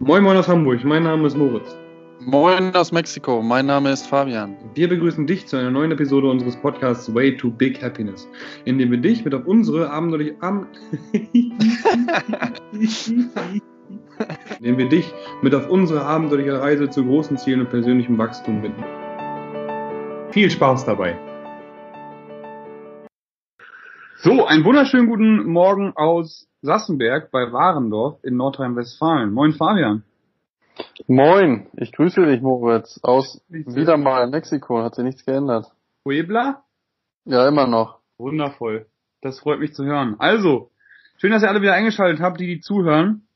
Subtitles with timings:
[0.00, 1.76] Moin Moin aus Hamburg, mein Name ist Moritz.
[2.20, 4.56] Moin aus Mexiko, mein Name ist Fabian.
[4.74, 8.28] Wir begrüßen dich zu einer neuen Episode unseres Podcasts Way to Big Happiness,
[8.64, 10.68] in dem wir dich mit auf unsere abenteuerliche Am
[14.60, 18.62] in dem wir dich mit auf unsere abenteuerliche Reise zu großen Zielen und persönlichem Wachstum
[18.62, 18.84] bitten.
[20.30, 21.18] Viel Spaß dabei!
[24.18, 29.32] So, einen wunderschönen guten Morgen aus Sassenberg bei Warendorf in Nordrhein-Westfalen.
[29.32, 30.02] Moin Fabian.
[31.06, 35.66] Moin, ich grüße dich Moritz aus wieder mal Mexiko, hat sich nichts geändert.
[36.02, 36.64] Puebla?
[37.24, 38.00] Ja, immer noch.
[38.16, 38.86] Wundervoll.
[39.20, 40.16] Das freut mich zu hören.
[40.18, 40.70] Also,
[41.18, 43.28] schön, dass ihr alle wieder eingeschaltet habt, die die zuhören.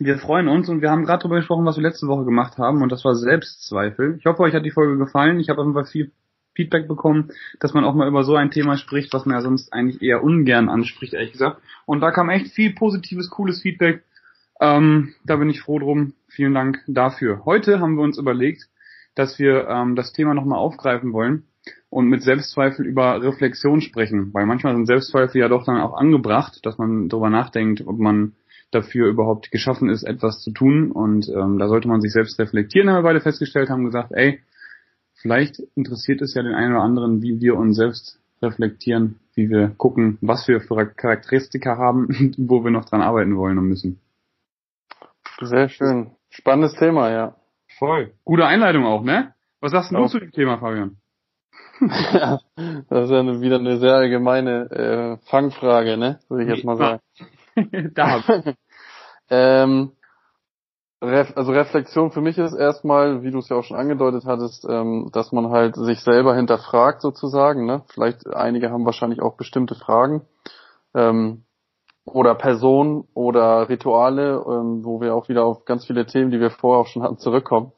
[0.00, 2.82] Wir freuen uns und wir haben gerade darüber gesprochen, was wir letzte Woche gemacht haben
[2.82, 4.16] und das war Selbstzweifel.
[4.18, 5.38] Ich hoffe, euch hat die Folge gefallen.
[5.38, 6.12] Ich habe auf jeden Fall viel
[6.58, 7.30] Feedback bekommen,
[7.60, 10.24] dass man auch mal über so ein Thema spricht, was man ja sonst eigentlich eher
[10.24, 11.62] ungern anspricht, ehrlich gesagt.
[11.86, 14.02] Und da kam echt viel positives, cooles Feedback.
[14.60, 16.14] Ähm, da bin ich froh drum.
[16.26, 17.44] Vielen Dank dafür.
[17.44, 18.68] Heute haben wir uns überlegt,
[19.14, 21.44] dass wir ähm, das Thema nochmal aufgreifen wollen
[21.90, 26.58] und mit Selbstzweifel über Reflexion sprechen, weil manchmal sind Selbstzweifel ja doch dann auch angebracht,
[26.64, 28.32] dass man darüber nachdenkt, ob man
[28.72, 32.90] dafür überhaupt geschaffen ist, etwas zu tun und ähm, da sollte man sich selbst reflektieren,
[32.90, 34.40] haben wir beide festgestellt, haben gesagt, ey,
[35.20, 39.68] Vielleicht interessiert es ja den einen oder anderen, wie wir uns selbst reflektieren, wie wir
[39.76, 44.00] gucken, was wir für Charakteristika haben, wo wir noch dran arbeiten wollen und müssen.
[45.40, 46.12] Sehr schön.
[46.30, 47.36] Spannendes Thema, ja.
[47.78, 48.12] Voll.
[48.24, 49.34] Gute Einleitung auch, ne?
[49.60, 50.96] Was sagst du zu dem Thema, Fabian?
[51.80, 52.40] ja,
[52.88, 56.20] das ist ja eine, wieder eine sehr allgemeine äh, Fangfrage, ne?
[56.28, 57.00] Würde ich jetzt mal sagen.
[57.94, 58.22] da.
[59.30, 59.92] ähm,
[61.00, 65.10] also Reflexion für mich ist erstmal, wie du es ja auch schon angedeutet hattest, ähm,
[65.12, 67.66] dass man halt sich selber hinterfragt sozusagen.
[67.66, 67.82] Ne?
[67.88, 70.22] Vielleicht einige haben wahrscheinlich auch bestimmte Fragen
[70.94, 71.44] ähm,
[72.04, 76.50] oder Personen oder Rituale, ähm, wo wir auch wieder auf ganz viele Themen, die wir
[76.50, 77.72] vorher auch schon hatten, zurückkommen,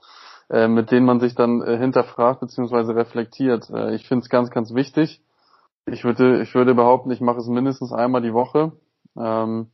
[0.48, 2.92] äh, mit denen man sich dann äh, hinterfragt bzw.
[2.92, 3.68] reflektiert.
[3.68, 5.20] Äh, ich finde es ganz, ganz wichtig.
[5.84, 8.72] Ich würde, ich würde behaupten, ich mache es mindestens einmal die Woche.
[9.18, 9.70] Ähm,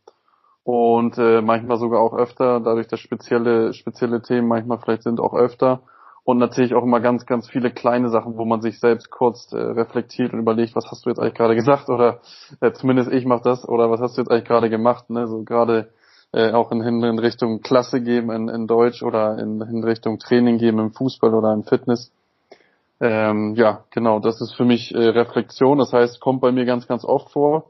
[0.66, 5.32] und äh, manchmal sogar auch öfter, dadurch, dass spezielle, spezielle Themen manchmal vielleicht sind, auch
[5.32, 5.82] öfter.
[6.24, 9.58] Und natürlich auch immer ganz, ganz viele kleine Sachen, wo man sich selbst kurz äh,
[9.58, 12.18] reflektiert und überlegt, was hast du jetzt eigentlich gerade gesagt oder
[12.60, 15.28] äh, zumindest ich mach das oder was hast du jetzt eigentlich gerade gemacht, ne?
[15.28, 15.90] So gerade
[16.32, 20.58] äh, auch in, in Richtung Klasse geben in, in Deutsch oder in, in Richtung Training
[20.58, 22.10] geben im Fußball oder im Fitness.
[22.98, 25.78] Ähm, ja, genau, das ist für mich äh, Reflexion.
[25.78, 27.66] Das heißt, kommt bei mir ganz, ganz oft vor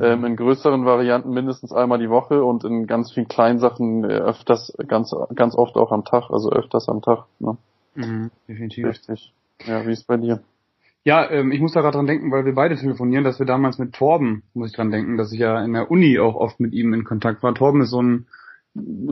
[0.00, 4.14] ähm, in größeren Varianten mindestens einmal die Woche und in ganz vielen kleinen Sachen äh,
[4.14, 7.26] öfters, ganz, ganz oft auch am Tag, also öfters am Tag.
[7.38, 7.56] Ne?
[7.94, 8.86] Mhm, definitiv.
[8.86, 9.32] Richtig.
[9.64, 10.42] Ja, wie ist bei dir?
[11.04, 13.78] Ja, ähm, ich muss da gerade dran denken, weil wir beide telefonieren, dass wir damals
[13.78, 16.72] mit Torben, muss ich dran denken, dass ich ja in der Uni auch oft mit
[16.72, 17.54] ihm in Kontakt war.
[17.54, 18.26] Torben ist so ein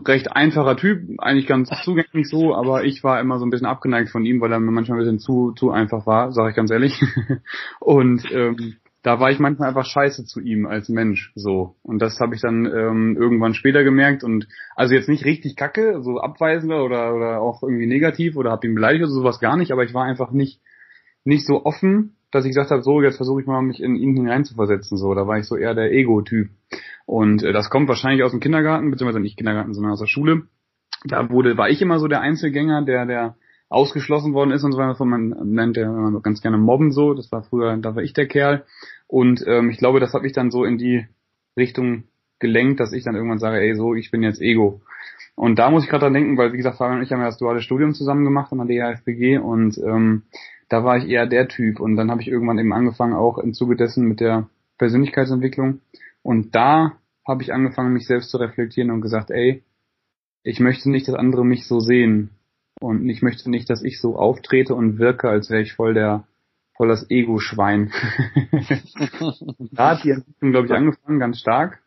[0.06, 4.10] recht einfacher Typ, eigentlich ganz zugänglich so, aber ich war immer so ein bisschen abgeneigt
[4.10, 6.70] von ihm, weil er mir manchmal ein bisschen zu, zu einfach war, sage ich ganz
[6.70, 7.00] ehrlich.
[7.80, 11.76] Und ähm, da war ich manchmal einfach scheiße zu ihm als Mensch so.
[11.82, 14.22] Und das habe ich dann ähm, irgendwann später gemerkt.
[14.22, 14.46] Und
[14.76, 18.74] also jetzt nicht richtig kacke so abweisender oder oder auch irgendwie negativ oder habe ihn
[18.74, 20.60] beleidigt oder sowas gar nicht aber ich war einfach nicht
[21.24, 24.16] nicht so offen dass ich gesagt habe so jetzt versuche ich mal mich in ihn
[24.16, 25.14] hineinzuversetzen so.
[25.14, 26.48] Da war ich so eher der Ego-Typ.
[27.04, 30.42] Und äh, das kommt wahrscheinlich aus dem Kindergarten beziehungsweise nicht Kindergarten sondern aus der Schule.
[31.04, 33.36] Da wurde war ich immer so der Einzelgänger der der
[33.72, 37.42] ausgeschlossen worden ist und so weiter, man nennt ja ganz gerne Mobben so, das war
[37.42, 38.64] früher, da war ich der Kerl.
[39.06, 41.06] Und ähm, ich glaube, das hat mich dann so in die
[41.56, 42.04] Richtung
[42.38, 44.82] gelenkt, dass ich dann irgendwann sage, ey, so, ich bin jetzt Ego.
[45.34, 47.26] Und da muss ich gerade dran denken, weil wie gesagt, Fabian und ich haben ja
[47.26, 50.22] das duale Studium zusammen gemacht an der DHFBG und ähm,
[50.68, 51.80] da war ich eher der Typ.
[51.80, 55.80] Und dann habe ich irgendwann eben angefangen, auch im Zuge dessen mit der Persönlichkeitsentwicklung.
[56.22, 56.92] Und da
[57.26, 59.62] habe ich angefangen, mich selbst zu reflektieren und gesagt, ey,
[60.42, 62.30] ich möchte nicht, dass andere mich so sehen.
[62.80, 66.24] Und ich möchte nicht, dass ich so auftrete und wirke, als wäre ich voll der
[66.76, 67.92] voll das Ego-Schwein.
[69.72, 71.80] da hat die Entwicklung, glaube ich, angefangen, ganz stark,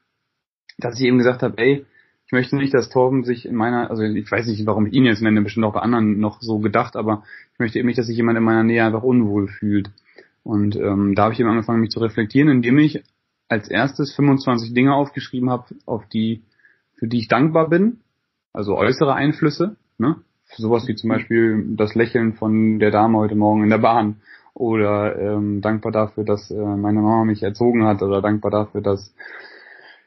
[0.77, 1.85] dass ich eben gesagt habe, ey,
[2.27, 5.05] ich möchte nicht, dass Torben sich in meiner, also ich weiß nicht, warum ich ihn
[5.05, 7.23] jetzt nenne, bestimmt auch bei anderen noch so gedacht, aber
[7.53, 9.91] ich möchte eben nicht, dass sich jemand in meiner Nähe einfach unwohl fühlt.
[10.43, 13.03] Und ähm, da habe ich eben angefangen, mich zu reflektieren, indem ich
[13.47, 16.41] als erstes 25 Dinge aufgeschrieben habe, auf die,
[16.95, 17.99] für die ich dankbar bin,
[18.53, 20.15] also äußere Einflüsse, ne?
[20.57, 24.17] Sowas wie zum Beispiel das Lächeln von der Dame heute Morgen in der Bahn
[24.53, 29.13] oder ähm, dankbar dafür, dass äh, meine Mama mich erzogen hat oder dankbar dafür, dass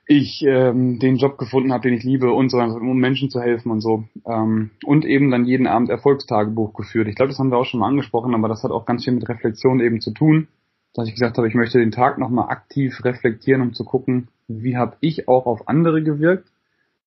[0.06, 3.70] ich ähm, den Job gefunden habe, den ich liebe und so um Menschen zu helfen
[3.70, 4.04] und so.
[4.26, 7.08] Ähm, und eben dann jeden Abend Erfolgstagebuch geführt.
[7.08, 9.12] Ich glaube, das haben wir auch schon mal angesprochen, aber das hat auch ganz viel
[9.12, 10.48] mit Reflexion eben zu tun,
[10.94, 14.78] dass ich gesagt habe, ich möchte den Tag nochmal aktiv reflektieren, um zu gucken, wie
[14.78, 16.50] habe ich auch auf andere gewirkt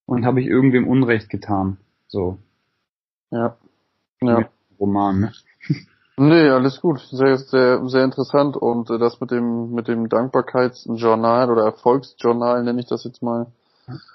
[0.06, 1.78] und habe ich irgendwem Unrecht getan.
[2.08, 2.38] So.
[3.32, 3.58] Ja.
[4.22, 4.50] Ja.
[4.80, 5.32] Roman, ne?
[6.18, 7.00] Nee, alles gut.
[7.10, 8.56] Sehr, sehr, sehr interessant.
[8.56, 13.48] Und äh, das mit dem, mit dem Dankbarkeitsjournal oder Erfolgsjournal nenne ich das jetzt mal,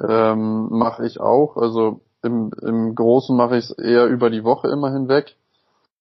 [0.07, 1.57] ähm, mache ich auch.
[1.57, 5.35] Also im, im Großen mache ich es eher über die Woche immer hinweg,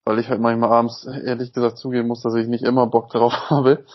[0.03, 3.33] weil ich halt manchmal abends ehrlich gesagt zugeben muss, dass ich nicht immer Bock drauf
[3.49, 3.85] habe.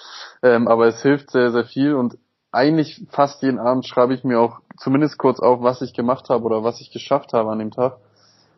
[0.43, 2.19] Ähm, aber es hilft sehr, sehr viel und
[2.51, 6.45] eigentlich fast jeden Abend schreibe ich mir auch zumindest kurz auf, was ich gemacht habe
[6.45, 7.99] oder was ich geschafft habe an dem Tag.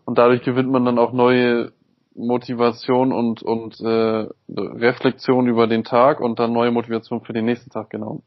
[0.04, 1.72] Und dadurch gewinnt man dann auch neue
[2.14, 7.70] Motivation und, und äh, Reflexion über den Tag und dann neue Motivation für den nächsten
[7.70, 8.22] Tag, genau.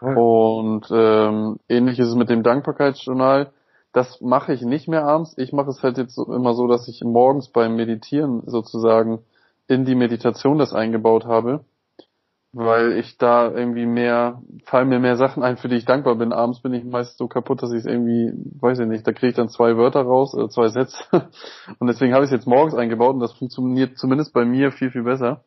[0.00, 0.14] Ja.
[0.14, 3.52] Und ähm, ähnlich ist es mit dem Dankbarkeitsjournal.
[3.92, 5.34] Das mache ich nicht mehr abends.
[5.38, 9.20] Ich mache es halt jetzt immer so, dass ich morgens beim Meditieren sozusagen
[9.66, 11.64] in die Meditation das eingebaut habe
[12.54, 16.32] weil ich da irgendwie mehr, fallen mir mehr Sachen ein, für die ich dankbar bin.
[16.32, 19.30] Abends bin ich meist so kaputt, dass ich es irgendwie, weiß ich nicht, da kriege
[19.30, 21.02] ich dann zwei Wörter raus, oder zwei Sätze.
[21.78, 24.90] Und deswegen habe ich es jetzt morgens eingebaut und das funktioniert zumindest bei mir viel,
[24.90, 25.42] viel besser.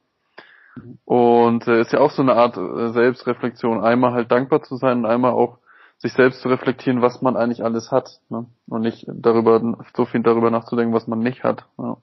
[1.05, 3.83] Und äh, ist ja auch so eine Art äh, Selbstreflexion.
[3.83, 5.57] Einmal halt dankbar zu sein und einmal auch
[5.97, 8.19] sich selbst zu reflektieren, was man eigentlich alles hat.
[8.29, 8.45] Ne?
[8.67, 11.65] Und nicht darüber, so viel darüber nachzudenken, was man nicht hat.
[11.77, 11.97] Ja.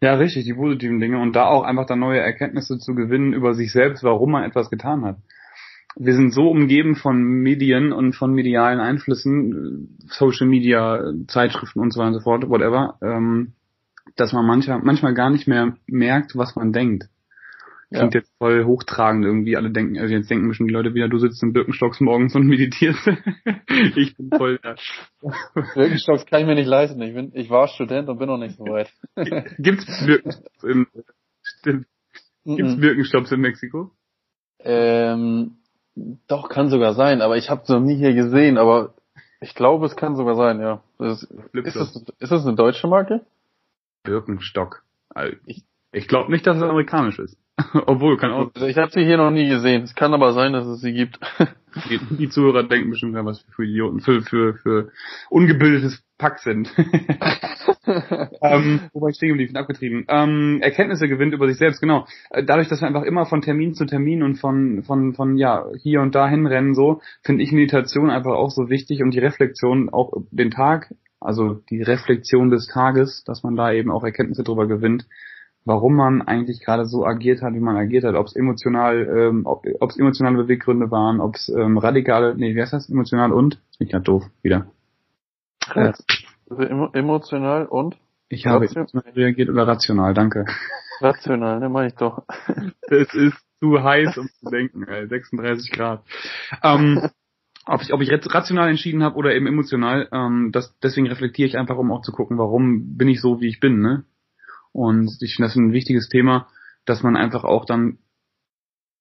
[0.00, 3.54] Ja, richtig, die positiven Dinge und da auch einfach dann neue Erkenntnisse zu gewinnen über
[3.54, 5.16] sich selbst, warum man etwas getan hat.
[5.96, 11.98] Wir sind so umgeben von Medien und von medialen Einflüssen, Social Media, Zeitschriften und so
[11.98, 13.54] weiter und so fort, whatever, ähm,
[14.14, 17.08] dass man manchmal, manchmal gar nicht mehr merkt, was man denkt.
[17.90, 18.20] Klingt ja.
[18.20, 19.56] jetzt voll hochtragend irgendwie.
[19.56, 22.46] Alle denken, also jetzt denken schon die Leute wieder, du sitzt im Birkenstocks morgens und
[22.46, 23.08] meditierst.
[23.96, 24.76] ich bin voll da.
[25.74, 27.00] Birkenstocks kann ich mir nicht leisten.
[27.00, 28.92] Ich bin, ich war Student und bin noch nicht so weit.
[29.58, 30.86] Gibt's Birkenstocks in,
[31.42, 31.86] stimmt.
[32.44, 33.90] Gibt's Birkenstocks in Mexiko?
[34.60, 35.56] Ähm,
[36.26, 38.94] doch, kann sogar sein, aber ich habe es noch nie hier gesehen, aber
[39.40, 40.82] ich glaube, es kann sogar sein, ja.
[40.98, 43.24] Ist, ist, das, ist das eine deutsche Marke?
[44.02, 44.82] Birkenstock.
[45.46, 47.38] Ich, ich glaube nicht, dass es amerikanisch ist.
[47.86, 48.50] Obwohl, kann auch.
[48.54, 49.82] Also ich habe sie hier noch nie gesehen.
[49.82, 51.18] Es kann aber sein, dass es sie gibt.
[51.90, 54.90] Die, die Zuhörer denken bestimmt, was wir für Idioten, für, für, für
[55.30, 56.72] ungebildetes Pack sind.
[58.42, 60.04] ähm, wobei ich stehen geblieben, abgetrieben.
[60.08, 62.06] Ähm, Erkenntnisse gewinnt über sich selbst, genau.
[62.30, 65.66] Äh, dadurch, dass wir einfach immer von Termin zu Termin und von, von, von, ja,
[65.80, 69.90] hier und da hinrennen, so, finde ich Meditation einfach auch so wichtig und die Reflexion
[69.90, 74.66] auch den Tag, also die Reflexion des Tages, dass man da eben auch Erkenntnisse drüber
[74.66, 75.06] gewinnt,
[75.64, 79.42] warum man eigentlich gerade so agiert hat, wie man agiert hat, ob es emotional, ähm,
[79.44, 83.60] ob es emotionale Beweggründe waren, ob es ähm, radikale, nee, wie heißt das, emotional und?
[83.78, 84.66] Ich bin doof, wieder.
[85.74, 85.92] Äh,
[86.50, 86.62] also
[86.92, 87.96] emotional und?
[88.28, 90.44] Ich habe emotional reagiert oder rational, danke.
[91.00, 92.24] Rational, ne, meine ich doch.
[92.82, 96.02] es ist zu heiß, um zu denken, ey, 36 Grad.
[96.62, 97.08] Ähm,
[97.66, 101.58] ob ich, ob ich rational entschieden habe oder eben emotional, ähm, das, deswegen reflektiere ich
[101.58, 104.04] einfach, um auch zu gucken, warum bin ich so, wie ich bin, ne?
[104.78, 106.46] Und ich finde das ein wichtiges Thema,
[106.84, 107.98] dass man einfach auch dann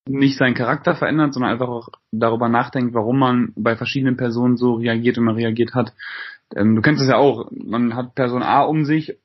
[0.09, 4.74] nicht seinen Charakter verändert, sondern einfach auch darüber nachdenkt, warum man bei verschiedenen Personen so
[4.74, 5.94] reagiert, wie man reagiert hat.
[6.56, 9.19] Ähm, du kennst es ja auch, man hat Person A um sich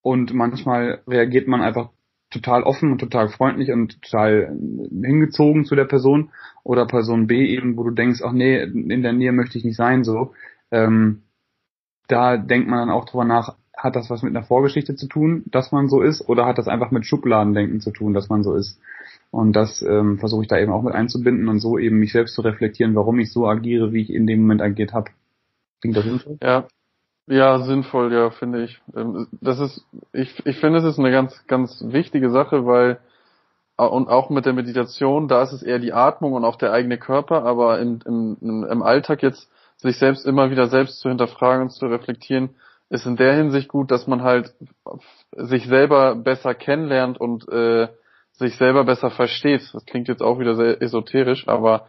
[0.00, 1.90] und manchmal reagiert man einfach
[2.30, 4.56] total offen und total freundlich und total
[4.92, 6.30] hingezogen zu der Person
[6.62, 9.76] oder Person B eben, wo du denkst, ach nee, in der Nähe möchte ich nicht
[9.76, 10.34] sein, so.
[10.70, 11.22] Ähm,
[12.06, 15.44] da denkt man dann auch drüber nach, hat das was mit einer Vorgeschichte zu tun,
[15.46, 18.54] dass man so ist, oder hat das einfach mit Schubladendenken zu tun, dass man so
[18.54, 18.78] ist?
[19.30, 22.34] Und das ähm, versuche ich da eben auch mit einzubinden und so eben mich selbst
[22.34, 25.10] zu reflektieren, warum ich so agiere, wie ich in dem Moment agiert habe.
[25.80, 26.38] Klingt das sinnvoll?
[26.42, 26.66] Ja.
[27.26, 28.82] Ja, sinnvoll, ja, finde ich.
[28.94, 32.98] Ähm, das ist, ich, ich finde, es ist eine ganz, ganz wichtige Sache, weil
[33.76, 36.98] und auch mit der Meditation, da ist es eher die Atmung und auch der eigene
[36.98, 41.70] Körper, aber im, im, im Alltag jetzt sich selbst immer wieder selbst zu hinterfragen und
[41.70, 42.50] zu reflektieren,
[42.90, 44.52] ist in der Hinsicht gut, dass man halt
[45.32, 47.88] sich selber besser kennenlernt und äh,
[48.32, 49.62] sich selber besser versteht.
[49.72, 51.86] Das klingt jetzt auch wieder sehr esoterisch, aber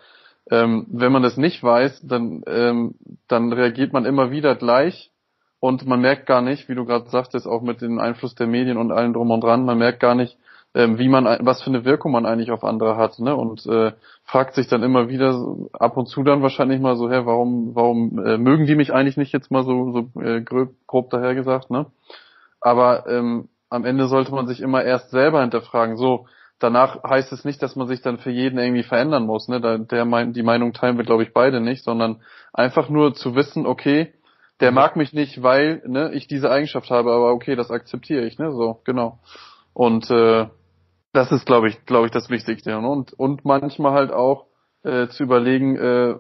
[0.50, 2.96] ähm, wenn man das nicht weiß, dann, ähm,
[3.28, 5.12] dann reagiert man immer wieder gleich
[5.60, 8.78] und man merkt gar nicht, wie du gerade sagtest, auch mit dem Einfluss der Medien
[8.78, 10.38] und allem drum und dran, man merkt gar nicht,
[10.74, 13.36] ähm, wie man, was für eine Wirkung man eigentlich auf andere hat, ne?
[13.36, 13.92] Und äh,
[14.24, 15.36] fragt sich dann immer wieder
[15.74, 19.18] ab und zu dann wahrscheinlich mal so, hä, warum, warum äh, mögen die mich eigentlich
[19.18, 21.88] nicht jetzt mal so, so äh, grob, grob daher gesagt, ne?
[22.62, 25.98] Aber ähm, am Ende sollte man sich immer erst selber hinterfragen.
[25.98, 26.28] So,
[26.60, 29.60] danach heißt es nicht, dass man sich dann für jeden irgendwie verändern muss, ne?
[29.60, 32.22] Da, der mein, die Meinung teilen wir, glaube ich, beide nicht, sondern
[32.54, 34.14] einfach nur zu wissen, okay,
[34.62, 38.38] der mag mich nicht, weil ne, ich diese Eigenschaft habe, aber okay, das akzeptiere ich,
[38.38, 38.52] ne?
[38.52, 39.20] So, genau.
[39.74, 40.48] Und äh,
[41.14, 42.70] das ist, glaube ich, glaube ich, das Wichtigste.
[42.70, 42.88] Ne?
[42.88, 44.48] Und, und manchmal halt auch
[44.84, 46.16] äh, zu überlegen, äh,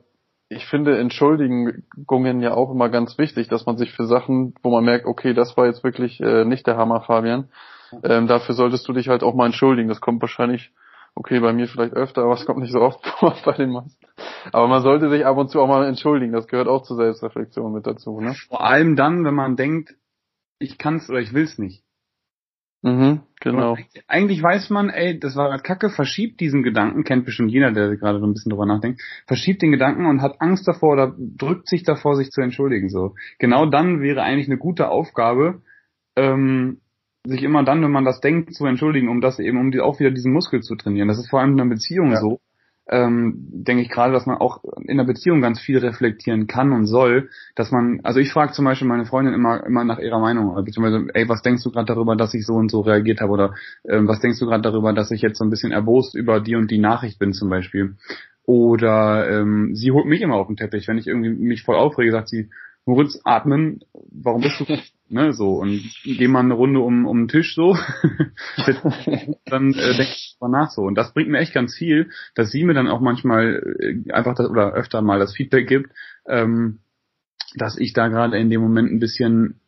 [0.49, 4.83] ich finde Entschuldigungen ja auch immer ganz wichtig, dass man sich für Sachen, wo man
[4.83, 7.49] merkt, okay, das war jetzt wirklich äh, nicht der Hammer, Fabian,
[8.03, 9.87] ähm, dafür solltest du dich halt auch mal entschuldigen.
[9.87, 10.71] Das kommt wahrscheinlich,
[11.15, 14.05] okay, bei mir vielleicht öfter, aber es kommt nicht so oft vor bei den meisten.
[14.51, 16.33] Aber man sollte sich ab und zu auch mal entschuldigen.
[16.33, 18.19] Das gehört auch zur Selbstreflexion mit dazu.
[18.19, 18.35] Ne?
[18.49, 19.95] Vor allem dann, wenn man denkt,
[20.59, 21.83] ich kann's oder ich will's nicht.
[22.83, 23.77] Mhm, genau.
[24.07, 27.95] Eigentlich weiß man, ey, das war gerade Kacke, verschiebt diesen Gedanken, kennt bestimmt jeder, der
[27.95, 31.67] gerade so ein bisschen drüber nachdenkt, verschiebt den Gedanken und hat Angst davor oder drückt
[31.67, 32.89] sich davor, sich zu entschuldigen.
[32.89, 35.61] So, genau dann wäre eigentlich eine gute Aufgabe,
[36.15, 36.81] ähm,
[37.23, 39.99] sich immer dann, wenn man das denkt, zu entschuldigen, um das eben, um die, auch
[39.99, 41.07] wieder diesen Muskel zu trainieren.
[41.07, 42.17] Das ist vor allem in einer Beziehung ja.
[42.19, 42.39] so,
[42.91, 46.85] ähm, denke ich gerade, dass man auch in der Beziehung ganz viel reflektieren kann und
[46.85, 50.53] soll, dass man, also ich frage zum Beispiel meine Freundin immer immer nach ihrer Meinung,
[50.63, 53.53] beziehungsweise, ey, was denkst du gerade darüber, dass ich so und so reagiert habe oder
[53.87, 56.55] ähm, was denkst du gerade darüber, dass ich jetzt so ein bisschen erbost über die
[56.55, 57.95] und die Nachricht bin zum Beispiel.
[58.45, 62.11] Oder ähm, sie holt mich immer auf den Teppich, wenn ich irgendwie mich voll aufrege,
[62.11, 62.49] sagt sie,
[62.85, 63.81] Moritz, atmen,
[64.11, 64.65] warum bist du,
[65.11, 67.77] ne, so, und geh mal eine Runde um, um den Tisch so,
[69.45, 70.83] dann äh, denk ich mal nach so.
[70.83, 74.35] Und das bringt mir echt ganz viel, dass sie mir dann auch manchmal äh, einfach
[74.35, 75.91] das, oder öfter mal das Feedback gibt,
[76.27, 76.79] ähm,
[77.55, 79.59] dass ich da gerade in dem Moment ein bisschen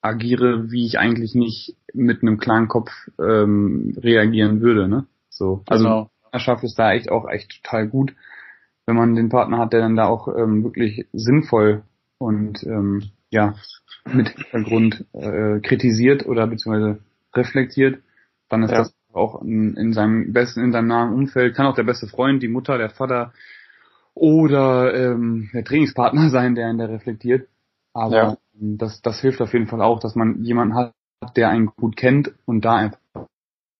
[0.00, 5.06] agiere, wie ich eigentlich nicht mit einem klaren Kopf ähm, reagieren würde, ne?
[5.28, 5.62] So.
[5.66, 6.10] Also genau.
[6.22, 8.14] Partnerschaft ist da echt auch echt total gut,
[8.86, 11.82] wenn man den Partner hat, der dann da auch ähm, wirklich sinnvoll
[12.18, 13.54] und ähm, ja
[14.14, 17.00] mit Hintergrund äh, kritisiert oder beziehungsweise
[17.34, 18.02] reflektiert,
[18.48, 18.78] dann ist ja.
[18.78, 22.42] das auch in, in seinem besten, in seinem nahen Umfeld, kann auch der beste Freund,
[22.42, 23.32] die Mutter, der Vater
[24.14, 27.48] oder ähm, der Trainingspartner sein, der ihn der reflektiert.
[27.92, 28.36] Aber ja.
[28.52, 30.92] das, das hilft auf jeden Fall auch, dass man jemanden hat,
[31.36, 32.98] der einen gut kennt und da einfach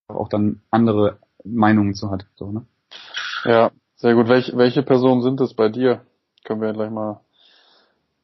[0.08, 2.26] auch dann andere Meinungen zu hat.
[2.34, 2.64] So, ne?
[3.44, 4.28] Ja, sehr gut.
[4.28, 6.02] Welch, welche Personen sind es bei dir?
[6.44, 7.20] Können wir gleich mal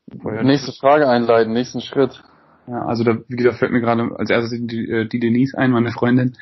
[0.07, 2.23] Nächste Frage einleiten, nächsten Schritt.
[2.67, 5.71] Ja, also da, wie gesagt, fällt mir gerade als erstes die, äh, die Denise ein,
[5.71, 6.37] meine Freundin.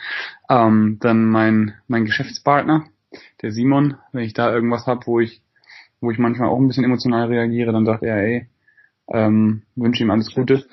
[0.49, 2.85] Ähm, dann mein, mein Geschäftspartner,
[3.41, 5.43] der Simon, wenn ich da irgendwas hab, wo ich,
[6.01, 8.49] wo ich manchmal auch ein bisschen emotional reagiere, dann sagt er, ey,
[9.09, 10.65] ähm, wünsche ihm alles Gute.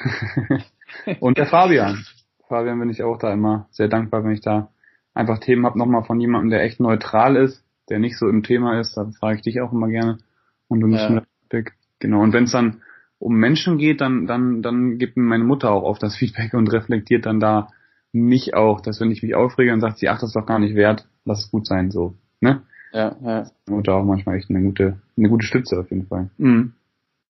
[1.20, 2.06] Und der Fabian.
[2.48, 4.70] Fabian bin ich auch da immer sehr dankbar, wenn ich da
[5.14, 8.80] einfach Themen hab, nochmal von jemandem, der echt neutral ist, der nicht so im Thema
[8.80, 10.20] ist, da frage ich dich auch immer gerne.
[10.68, 11.10] Und du bist ja.
[11.10, 11.74] mir Feedback.
[12.00, 12.82] Genau, und wenn es dann
[13.20, 16.72] um Menschen geht, dann, dann, dann gibt mir meine Mutter auch oft das Feedback und
[16.72, 17.70] reflektiert dann da
[18.12, 20.60] mich auch, dass wenn ich mich aufrege, dann sagt sie, ach, das ist doch gar
[20.60, 22.64] nicht wert, lass es gut sein, so, ne?
[22.92, 23.46] Ja, ja.
[23.68, 26.30] Mutter auch manchmal echt eine gute, eine gute Stütze auf jeden Fall.
[26.38, 26.74] Mhm.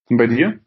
[0.09, 0.59] Und bei dir?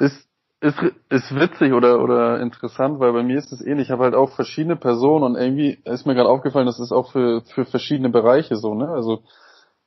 [0.00, 0.28] Ist,
[0.60, 3.86] ist, ist witzig oder, oder interessant, weil bei mir ist es ähnlich.
[3.86, 7.12] Ich habe halt auch verschiedene Personen und irgendwie ist mir gerade aufgefallen, das ist auch
[7.12, 8.88] für, für verschiedene Bereiche so, ne?
[8.88, 9.22] Also,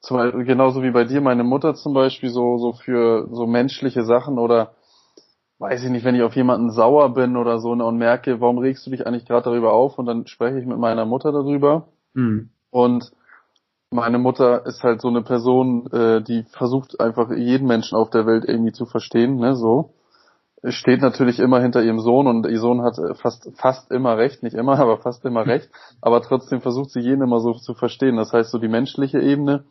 [0.01, 4.03] zum Beispiel, genauso wie bei dir, meine Mutter zum Beispiel, so, so für so menschliche
[4.03, 4.73] Sachen oder
[5.59, 8.85] weiß ich nicht, wenn ich auf jemanden sauer bin oder so und merke, warum regst
[8.85, 11.89] du dich eigentlich gerade darüber auf und dann spreche ich mit meiner Mutter darüber.
[12.13, 12.49] Mhm.
[12.71, 13.11] Und
[13.91, 18.25] meine Mutter ist halt so eine Person, äh, die versucht einfach jeden Menschen auf der
[18.25, 19.93] Welt irgendwie zu verstehen, ne, so.
[20.63, 24.55] Steht natürlich immer hinter ihrem Sohn und ihr Sohn hat fast, fast immer recht, nicht
[24.55, 25.69] immer, aber fast immer recht.
[26.01, 28.17] Aber trotzdem versucht sie jeden immer so zu verstehen.
[28.17, 29.63] Das heißt, so die menschliche Ebene,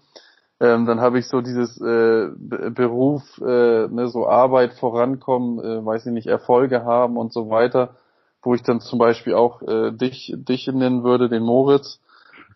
[0.61, 6.07] ähm, dann habe ich so dieses äh, Beruf, äh, ne, so Arbeit vorankommen, äh, weiß
[6.07, 7.97] ich nicht, Erfolge haben und so weiter,
[8.42, 12.00] wo ich dann zum Beispiel auch äh, dich, dich nennen würde, den Moritz.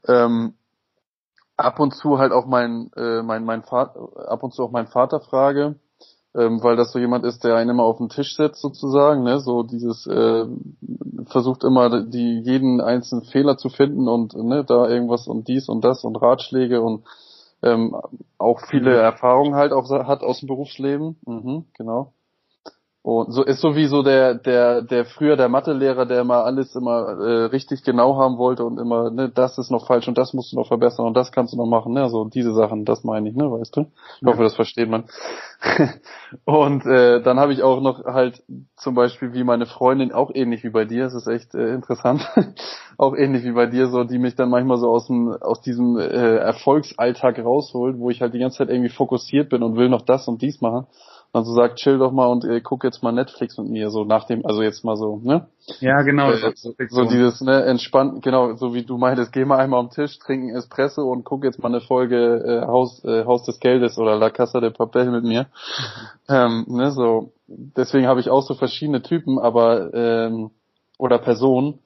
[0.09, 0.55] Ähm,
[1.57, 4.89] ab und zu halt auch mein, äh, mein, mein Vater, ab und zu auch mein
[4.89, 5.77] Vater frage,
[6.35, 9.41] ähm, weil das so jemand ist, der einen immer auf den Tisch setzt sozusagen, ne,
[9.41, 10.47] so dieses äh,
[11.27, 15.85] versucht immer die jeden einzelnen Fehler zu finden und ne, da irgendwas und dies und
[15.85, 17.05] das und Ratschläge und
[17.63, 17.97] ähm,
[18.39, 19.05] auch viele mhm.
[19.05, 21.17] Erfahrungen halt auch hat aus dem Berufsleben.
[21.27, 22.13] Mhm, genau.
[23.05, 27.45] Und so ist sowieso der der der früher der Mathelehrer, der immer alles immer äh,
[27.47, 30.57] richtig genau haben wollte und immer ne das ist noch falsch und das musst du
[30.57, 33.35] noch verbessern und das kannst du noch machen, ne so diese Sachen, das meine ich,
[33.35, 33.87] ne, weißt du?
[34.21, 35.07] Ich hoffe, das versteht man.
[36.45, 38.41] und äh, dann habe ich auch noch halt
[38.77, 42.25] zum Beispiel wie meine Freundin auch ähnlich wie bei dir, das ist echt äh, interessant,
[42.99, 45.99] auch ähnlich wie bei dir so, die mich dann manchmal so aus dem aus diesem
[45.99, 50.03] äh, Erfolgsalltag rausholt, wo ich halt die ganze Zeit irgendwie fokussiert bin und will noch
[50.03, 50.87] das und dies machen
[51.33, 54.05] dann so sagt, chill doch mal und äh, guck jetzt mal Netflix mit mir, so
[54.05, 55.47] nach dem, also jetzt mal so, ne?
[55.81, 56.31] Ja, genau.
[56.31, 59.89] Äh, so, so dieses, ne, entspannt, genau, so wie du meintest, geh mal einmal am
[59.89, 63.97] Tisch, trinken Espresso und guck jetzt mal eine Folge äh, Haus, äh, Haus des Geldes
[63.99, 65.47] oder La Casa de Papel mit mir.
[66.29, 70.51] Ähm, ne, so, deswegen habe ich auch so verschiedene Typen, aber ähm,
[70.99, 71.79] oder Personen,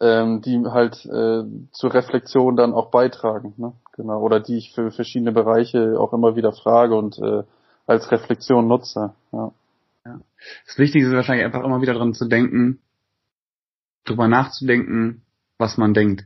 [0.00, 3.72] ähm, die halt äh, zur Reflexion dann auch beitragen, ne?
[3.96, 4.20] genau.
[4.20, 7.42] Oder die ich für verschiedene Bereiche auch immer wieder frage und äh,
[7.86, 9.14] als Reflexion nutze.
[9.32, 9.52] Ja.
[10.04, 10.20] ja.
[10.66, 12.80] Das Wichtigste ist wahrscheinlich einfach immer wieder dran zu denken,
[14.04, 15.22] drüber nachzudenken,
[15.58, 16.24] was man denkt.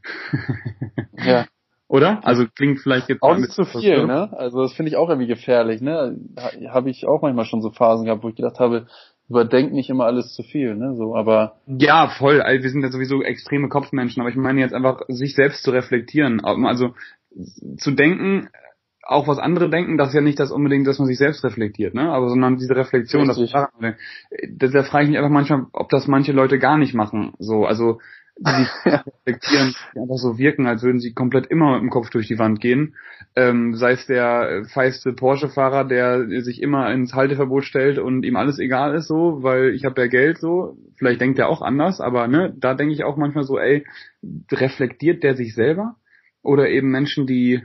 [1.17, 1.47] ja.
[1.88, 2.21] Oder?
[2.23, 4.31] Also klingt vielleicht jetzt auch nicht zu viel, ne?
[4.37, 6.19] Also das finde ich auch irgendwie gefährlich, ne?
[6.69, 8.87] Habe ich auch manchmal schon so Phasen gehabt, wo ich gedacht habe,
[9.31, 10.95] überdenkt nicht immer alles zu viel, ne?
[10.97, 12.43] So, aber ja, voll.
[12.43, 15.71] Also wir sind ja sowieso extreme Kopfmenschen, aber ich meine jetzt einfach sich selbst zu
[15.71, 16.95] reflektieren, also
[17.79, 18.50] zu denken,
[19.09, 21.95] auch was andere denken, das ist ja nicht das unbedingt, dass man sich selbst reflektiert,
[21.95, 22.12] ne?
[22.12, 26.33] Aber sondern diese Reflexion, das, das, da frage ich mich einfach manchmal, ob das manche
[26.33, 27.33] Leute gar nicht machen.
[27.38, 28.00] So, also
[28.37, 32.29] die reflektieren, die einfach so wirken, als würden sie komplett immer mit dem Kopf durch
[32.29, 32.97] die Wand gehen.
[33.35, 38.59] Ähm, sei es der feiste Porsche-Fahrer, der sich immer ins Halteverbot stellt und ihm alles
[38.59, 40.77] egal ist so, weil ich habe ja Geld so.
[40.99, 43.87] Vielleicht denkt er auch anders, aber ne, da denke ich auch manchmal so, ey,
[44.53, 45.97] reflektiert der sich selber?
[46.43, 47.62] Oder eben Menschen, die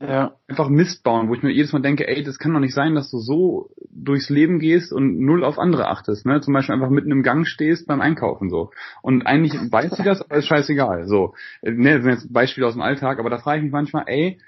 [0.00, 0.36] ja.
[0.48, 2.94] einfach Mist bauen, wo ich mir jedes Mal denke, ey, das kann doch nicht sein,
[2.94, 6.40] dass du so durchs Leben gehst und null auf andere achtest, ne?
[6.40, 8.70] Zum Beispiel einfach mitten im Gang stehst beim Einkaufen so.
[9.02, 11.06] Und eigentlich weiß sie das, aber ist scheißegal.
[11.06, 11.34] So.
[11.62, 14.38] Ne, das sind jetzt Beispiele aus dem Alltag, aber da frage ich mich manchmal, ey,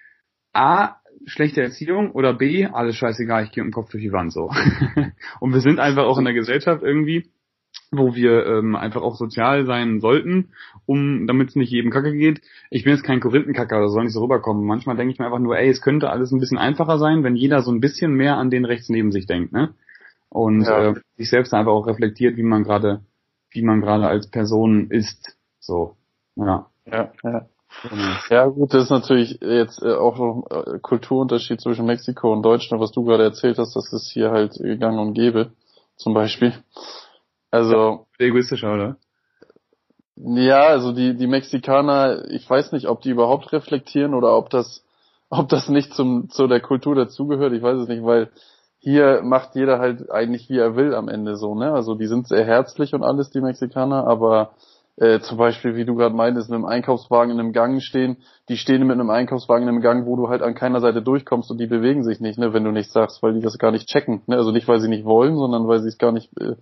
[0.52, 4.50] A, schlechte Erziehung oder B, alles scheißegal, ich gehe dem Kopf durch die Wand so.
[5.40, 7.30] und wir sind einfach auch in der Gesellschaft irgendwie,
[7.90, 10.50] wo wir ähm, einfach auch sozial sein sollten,
[10.86, 12.42] um damit es nicht jedem Kacke geht.
[12.70, 14.66] Ich bin jetzt kein Korinthenkacker oder soll nicht so rüberkommen.
[14.66, 17.36] Manchmal denke ich mir einfach nur, ey, es könnte alles ein bisschen einfacher sein, wenn
[17.36, 19.74] jeder so ein bisschen mehr an den rechts neben sich denkt, ne?
[20.28, 20.90] Und ja.
[20.90, 23.00] äh, sich selbst einfach auch reflektiert, wie man gerade,
[23.50, 25.36] wie man gerade als Person ist.
[25.58, 25.96] So,
[26.36, 26.66] ja.
[26.84, 27.46] Ja, ja.
[28.30, 32.82] Ja gut, das ist natürlich jetzt äh, auch noch äh, Kulturunterschied zwischen Mexiko und Deutschland,
[32.82, 35.52] was du gerade erzählt hast, das ist hier halt gang und gäbe,
[35.96, 36.54] zum Beispiel.
[37.50, 38.06] Also.
[38.18, 38.96] Ja, egoistischer, oder?
[40.16, 44.84] Ja, also die, die Mexikaner, ich weiß nicht, ob die überhaupt reflektieren oder ob das,
[45.30, 48.30] ob das nicht zum, zu der Kultur dazugehört, ich weiß es nicht, weil
[48.80, 51.72] hier macht jeder halt eigentlich wie er will am Ende so, ne?
[51.72, 54.50] Also die sind sehr herzlich und alles, die Mexikaner, aber
[54.96, 58.16] äh, zum Beispiel, wie du gerade meintest, mit einem Einkaufswagen in einem Gang stehen,
[58.48, 61.50] die stehen mit einem Einkaufswagen in einem Gang, wo du halt an keiner Seite durchkommst
[61.50, 63.88] und die bewegen sich nicht, ne, wenn du nichts sagst, weil die das gar nicht
[63.88, 64.36] checken, ne?
[64.36, 66.56] Also nicht, weil sie nicht wollen, sondern weil sie es gar nicht äh,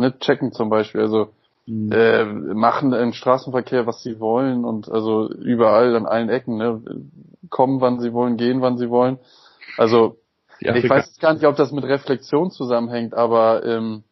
[0.00, 1.00] ne, checken zum Beispiel.
[1.00, 1.30] Also
[1.66, 1.92] mhm.
[1.92, 6.82] äh, machen im Straßenverkehr, was sie wollen und also überall an allen Ecken, ne,
[7.48, 9.18] kommen, wann sie wollen, gehen, wann sie wollen.
[9.76, 10.16] Also
[10.58, 14.04] ich weiß gar nicht, ob das mit Reflexion zusammenhängt, aber ähm,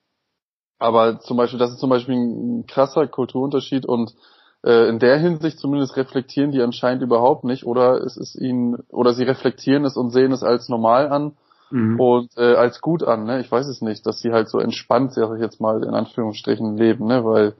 [0.79, 4.15] aber zum Beispiel, das ist zum Beispiel ein krasser Kulturunterschied und
[4.65, 9.13] äh, in der Hinsicht zumindest reflektieren die anscheinend überhaupt nicht oder es ist ihnen oder
[9.13, 11.37] sie reflektieren es und sehen es als normal an
[11.71, 12.01] mhm.
[12.01, 13.41] und äh, als gut an, ne?
[13.41, 16.77] Ich weiß es nicht, dass sie halt so entspannt, sag ich jetzt mal in Anführungsstrichen
[16.77, 17.25] leben, ne?
[17.25, 17.55] Weil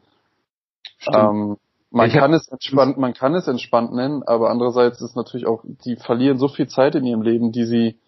[1.07, 1.57] ähm,
[1.91, 5.65] man ich kann es entspannt, man kann es entspannt nennen, aber andererseits ist natürlich auch,
[5.85, 7.99] die verlieren so viel Zeit in ihrem Leben, die sie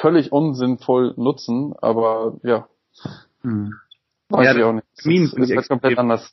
[0.00, 2.68] völlig unsinnvoll nutzen, aber ja.
[3.42, 3.74] Mhm.
[4.28, 4.86] Weiß ja, ich auch nicht.
[4.96, 6.32] Das, das ist halt komplett anders.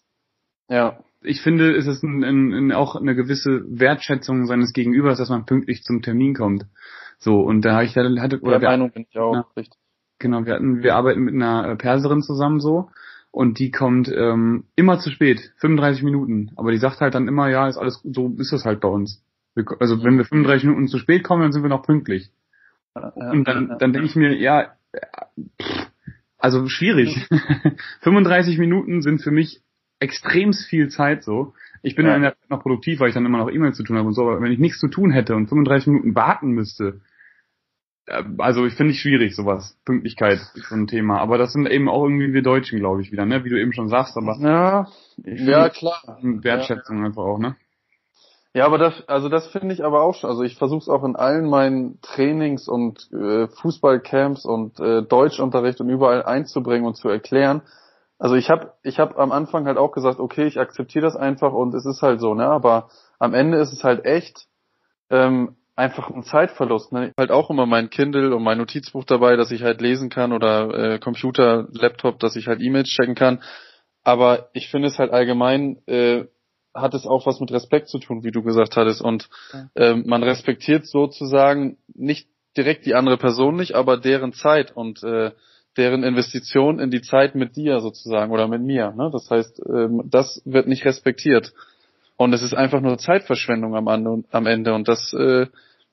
[0.70, 1.00] Ja.
[1.22, 5.46] Ich finde, es ist ein, ein, ein, auch eine gewisse Wertschätzung seines Gegenübers, dass man
[5.46, 6.66] pünktlich zum Termin kommt.
[7.18, 9.80] So, und da habe ich hatte, oder Der Meinung bin ich auch, ja, richtig.
[10.20, 12.90] Genau, wir hatten, wir arbeiten mit einer Perserin zusammen so
[13.32, 16.52] und die kommt ähm, immer zu spät, 35 Minuten.
[16.56, 19.24] Aber die sagt halt dann immer, ja, ist alles, so ist das halt bei uns.
[19.54, 22.32] Wir, also wenn wir 35 Minuten zu spät kommen, dann sind wir noch pünktlich.
[22.96, 24.74] Und dann, dann denke ich mir, ja,
[25.62, 25.88] pff,
[26.38, 27.28] also schwierig.
[28.02, 29.62] 35 Minuten sind für mich
[30.00, 31.54] extremst viel Zeit so.
[31.82, 32.16] Ich bin ja.
[32.16, 34.14] in der Zeit noch produktiv, weil ich dann immer noch E-Mails zu tun habe und
[34.14, 37.02] so, aber wenn ich nichts zu tun hätte und 35 Minuten warten müsste,
[38.08, 39.78] äh, also ich finde ich schwierig, sowas.
[39.86, 41.20] Pünktlichkeit ist so ein Thema.
[41.20, 43.44] Aber das sind eben auch irgendwie wir Deutschen, glaube ich, wieder, ne?
[43.44, 44.38] Wie du eben schon sagst, aber.
[44.40, 44.88] Ja,
[45.24, 46.18] ja klar.
[46.22, 47.06] Wertschätzung ja.
[47.06, 47.56] einfach auch, ne?
[48.54, 50.30] Ja, aber das, also das finde ich aber auch schon.
[50.30, 55.80] Also ich versuche es auch in allen meinen Trainings und äh, Fußballcamps und äh, Deutschunterricht
[55.80, 57.62] und überall einzubringen und zu erklären.
[58.20, 61.54] Also ich habe ich hab am Anfang halt auch gesagt, okay, ich akzeptiere das einfach
[61.54, 62.48] und es ist halt so, ne?
[62.48, 64.48] Aber am Ende ist es halt echt
[65.10, 66.92] ähm, einfach ein Zeitverlust.
[66.92, 67.10] Ne?
[67.10, 70.34] Ich halt auch immer mein Kindle und mein Notizbuch dabei, dass ich halt lesen kann
[70.34, 73.44] oder äh, Computer, Laptop, dass ich halt E-Mails checken kann.
[74.04, 76.26] Aber ich finde es halt allgemein äh,
[76.74, 79.02] hat es auch was mit Respekt zu tun, wie du gesagt hattest.
[79.02, 79.30] Und
[79.76, 85.32] äh, man respektiert sozusagen nicht direkt die andere Person nicht, aber deren Zeit und äh,
[85.78, 88.92] deren Investition in die Zeit mit dir sozusagen oder mit mir.
[88.92, 89.10] Ne?
[89.12, 91.54] Das heißt, ähm, das wird nicht respektiert.
[92.18, 94.74] Und es ist einfach nur Zeitverschwendung am, am Ende.
[94.74, 95.48] Und das äh,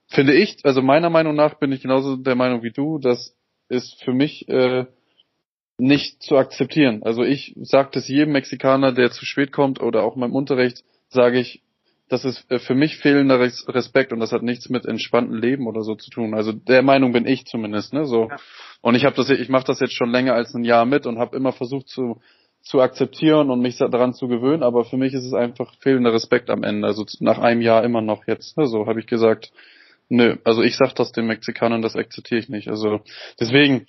[0.08, 3.36] finde ich, also meiner Meinung nach bin ich genauso der Meinung wie du, das
[3.68, 4.86] ist für mich äh,
[5.78, 7.02] nicht zu akzeptieren.
[7.02, 10.84] Also ich sage das jedem Mexikaner, der zu spät kommt oder auch in meinem Unterricht,
[11.08, 11.62] sage ich,
[12.08, 15.82] das ist äh, für mich fehlender Respekt und das hat nichts mit entspanntem Leben oder
[15.82, 16.34] so zu tun.
[16.34, 18.06] Also der Meinung bin ich zumindest, ne?
[18.06, 18.28] So.
[18.28, 18.36] Ja.
[18.82, 21.18] Und ich habe das, ich mache das jetzt schon länger als ein Jahr mit und
[21.18, 22.20] habe immer versucht zu
[22.64, 26.48] zu akzeptieren und mich daran zu gewöhnen, aber für mich ist es einfach fehlender Respekt
[26.48, 26.88] am Ende.
[26.88, 28.56] Also nach einem Jahr immer noch jetzt.
[28.56, 28.66] Ne?
[28.66, 29.52] So habe ich gesagt,
[30.08, 32.68] nö, also ich sag das den Mexikanern, das akzeptiere ich nicht.
[32.68, 33.00] Also
[33.38, 33.86] deswegen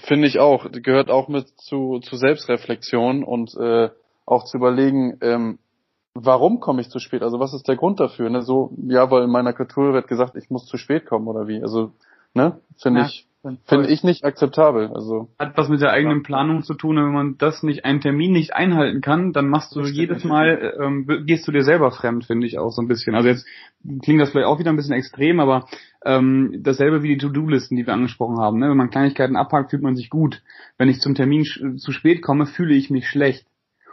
[0.00, 3.88] finde ich auch, gehört auch mit zu, zu Selbstreflexion und äh,
[4.26, 5.58] auch zu überlegen, ähm,
[6.24, 7.22] warum komme ich zu spät?
[7.22, 8.30] Also was ist der Grund dafür?
[8.30, 8.42] Ne?
[8.42, 11.62] So, ja, weil in meiner Kultur wird gesagt, ich muss zu spät kommen oder wie?
[11.62, 11.92] Also,
[12.34, 13.06] ne, finde ja.
[13.06, 13.28] ich
[13.66, 14.90] Finde ich nicht akzeptabel.
[14.92, 16.96] Also hat was mit der eigenen Planung zu tun.
[16.96, 21.06] Wenn man das nicht, einen Termin nicht einhalten kann, dann machst du jedes Mal, ähm,
[21.24, 23.14] gehst du dir selber fremd, finde ich auch so ein bisschen.
[23.14, 23.46] Also jetzt
[24.02, 25.66] klingt das vielleicht auch wieder ein bisschen extrem, aber
[26.04, 28.58] ähm, dasselbe wie die To-Do-Listen, die wir angesprochen haben.
[28.58, 28.70] Ne?
[28.70, 30.42] Wenn man Kleinigkeiten abhakt, fühlt man sich gut.
[30.76, 33.46] Wenn ich zum Termin zu spät komme, fühle ich mich schlecht.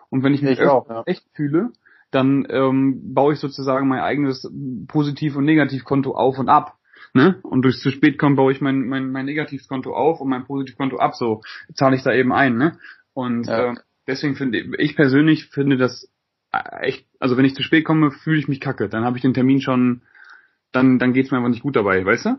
[0.10, 1.04] Und wenn ich mich ich auch, ja.
[1.04, 1.70] schlecht fühle,
[2.16, 4.50] dann ähm, baue ich sozusagen mein eigenes
[4.88, 6.78] Positiv- und Negativkonto auf und ab.
[7.14, 7.40] Ne?
[7.44, 10.98] Und durch zu spät kommen baue ich mein, mein, mein Negativkonto auf und mein Positivkonto
[10.98, 11.16] ab.
[11.16, 11.42] So
[11.74, 12.58] zahle ich da eben ein.
[12.58, 12.78] Ne?
[13.14, 13.72] Und ja.
[13.72, 13.76] äh,
[14.08, 16.10] deswegen finde ich persönlich finde das
[16.52, 18.90] echt, also wenn ich zu spät komme, fühle ich mich kacke.
[18.90, 20.02] Dann habe ich den Termin schon,
[20.72, 22.38] dann dann geht's mir einfach nicht gut dabei, weißt du?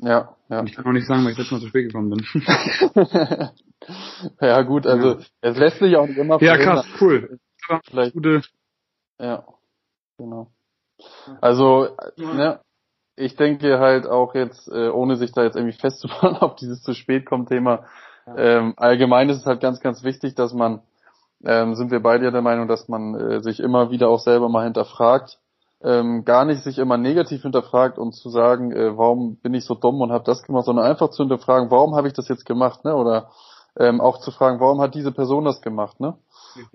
[0.00, 0.60] Ja, ja.
[0.60, 2.24] Und ich kann auch nicht sagen, weil ich letztes Mal zu spät gekommen bin.
[4.40, 5.26] ja gut, also ja.
[5.40, 7.40] es lässt sich auch nicht immer Ja, krass, cool.
[7.90, 8.42] Vielleicht gute.
[9.18, 9.44] Ja,
[10.16, 10.48] genau.
[11.40, 12.60] Also, ne,
[13.16, 16.94] ich denke halt auch jetzt, äh, ohne sich da jetzt irgendwie festzufahren auf dieses zu
[16.94, 17.84] spät kommt Thema,
[18.36, 20.82] ähm, allgemein ist es halt ganz, ganz wichtig, dass man,
[21.44, 24.48] ähm, sind wir beide ja der Meinung, dass man äh, sich immer wieder auch selber
[24.48, 25.38] mal hinterfragt,
[25.82, 29.74] ähm, gar nicht sich immer negativ hinterfragt und zu sagen, äh, warum bin ich so
[29.74, 32.84] dumm und habe das gemacht, sondern einfach zu hinterfragen, warum habe ich das jetzt gemacht,
[32.84, 32.96] ne?
[32.96, 33.30] Oder
[33.78, 36.18] ähm, auch zu fragen, warum hat diese Person das gemacht, ne?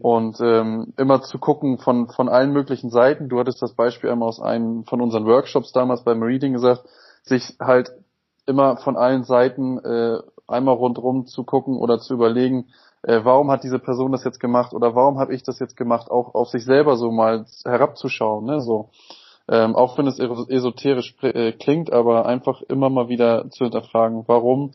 [0.01, 3.29] Und ähm, immer zu gucken von, von allen möglichen Seiten.
[3.29, 6.83] Du hattest das Beispiel einmal aus einem von unseren Workshops damals beim Reading gesagt,
[7.23, 7.91] sich halt
[8.45, 12.67] immer von allen Seiten äh, einmal rundrum zu gucken oder zu überlegen,
[13.03, 16.09] äh, warum hat diese Person das jetzt gemacht oder warum habe ich das jetzt gemacht,
[16.09, 18.61] auch auf sich selber so mal herabzuschauen, ne?
[18.61, 18.89] So.
[19.49, 24.71] Ähm, auch wenn es esoterisch äh, klingt, aber einfach immer mal wieder zu hinterfragen, warum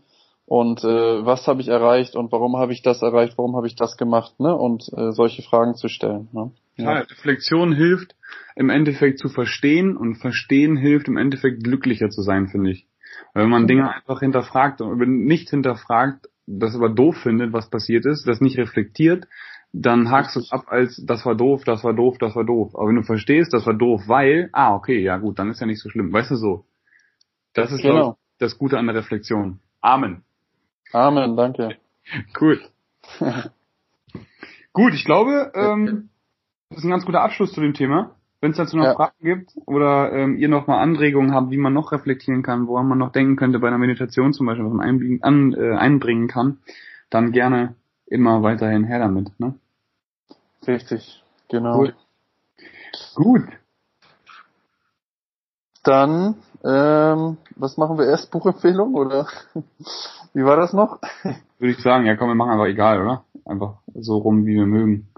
[0.48, 3.76] und äh, was habe ich erreicht und warum habe ich das erreicht, warum habe ich
[3.76, 4.56] das gemacht, ne?
[4.56, 6.28] Und äh, solche Fragen zu stellen.
[6.32, 6.52] Ne?
[6.76, 6.94] Ja.
[6.94, 8.16] ja, Reflexion hilft
[8.56, 12.86] im Endeffekt zu verstehen und Verstehen hilft im Endeffekt glücklicher zu sein, finde ich.
[13.34, 18.06] Weil wenn man Dinge einfach hinterfragt und nicht hinterfragt, das aber doof findet, was passiert
[18.06, 19.28] ist, das nicht reflektiert,
[19.74, 22.74] dann hakst du es ab als das war doof, das war doof, das war doof.
[22.74, 25.66] Aber wenn du verstehst, das war doof, weil, ah, okay, ja gut, dann ist ja
[25.66, 26.10] nicht so schlimm.
[26.10, 26.64] Weißt du so?
[27.52, 28.16] Das ist genau.
[28.38, 29.60] das Gute an der Reflexion.
[29.82, 30.24] Amen.
[30.92, 31.76] Amen, danke.
[32.34, 32.60] Gut.
[34.72, 36.08] Gut, ich glaube, ähm,
[36.70, 38.14] das ist ein ganz guter Abschluss zu dem Thema.
[38.40, 38.94] Wenn es dazu noch ja.
[38.94, 42.86] Fragen gibt oder ähm, ihr noch mal Anregungen habt, wie man noch reflektieren kann, woran
[42.86, 46.28] man noch denken könnte bei einer Meditation zum Beispiel, was man einbringen, an, äh, einbringen
[46.28, 46.58] kann,
[47.10, 47.74] dann gerne
[48.06, 49.32] immer weiterhin her damit.
[49.40, 49.54] Ne?
[50.66, 51.78] Richtig, genau.
[51.78, 51.94] Gut.
[53.16, 53.42] Gut.
[55.82, 58.30] Dann, ähm, was machen wir erst?
[58.30, 59.26] Buchempfehlung oder?
[60.34, 61.00] Wie war das noch?
[61.58, 63.24] Würde ich sagen, ja komm, wir machen einfach egal, oder?
[63.44, 65.08] Einfach so rum, wie wir mögen.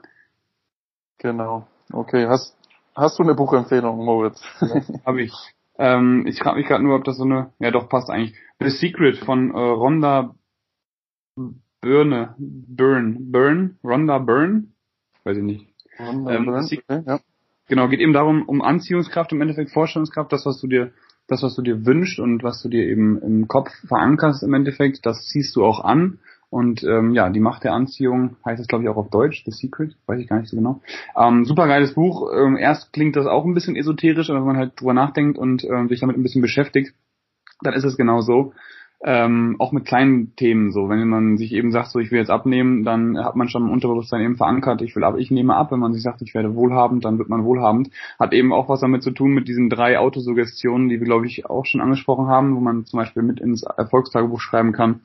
[1.18, 1.66] Genau.
[1.92, 2.57] Okay, hast,
[2.94, 4.40] hast du eine Buchempfehlung, Moritz?
[4.61, 5.35] Ja, habe ich.
[5.79, 8.37] Ähm, ich frage mich gerade nur, ob das so eine, ja doch, passt eigentlich.
[8.61, 10.35] The Secret von äh, Rhonda
[11.81, 14.64] Byrne, Byrne, Byrne, Rhonda Byrne?
[15.25, 15.66] Weiß ich nicht.
[15.99, 17.20] Rhonda ähm, Byrne, okay, ja.
[17.68, 20.92] Genau, geht eben darum, um Anziehungskraft, im Endeffekt Vorstellungskraft, das, was du dir
[21.31, 25.07] das, was du dir wünschst und was du dir eben im Kopf verankerst im Endeffekt,
[25.07, 26.19] das ziehst du auch an.
[26.51, 29.53] Und ähm, ja, die Macht der Anziehung heißt es, glaube ich, auch auf Deutsch, The
[29.53, 30.81] Secret, weiß ich gar nicht so genau.
[31.16, 32.29] Ähm, super geiles Buch.
[32.35, 35.62] Ähm, erst klingt das auch ein bisschen esoterisch, aber wenn man halt drüber nachdenkt und
[35.62, 36.93] ähm, sich damit ein bisschen beschäftigt,
[37.62, 38.53] dann ist es genau so
[39.02, 40.88] ähm, auch mit kleinen Themen so.
[40.90, 43.70] Wenn man sich eben sagt, so ich will jetzt abnehmen, dann hat man schon im
[43.70, 45.72] Unterbewusstsein eben verankert, ich will ab, ich nehme ab.
[45.72, 47.90] Wenn man sich sagt, ich werde wohlhabend, dann wird man wohlhabend.
[48.18, 51.46] Hat eben auch was damit zu tun mit diesen drei Autosuggestionen, die wir glaube ich
[51.46, 55.00] auch schon angesprochen haben, wo man zum Beispiel mit ins Erfolgstagebuch schreiben kann.